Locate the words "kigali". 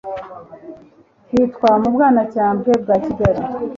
3.03-3.41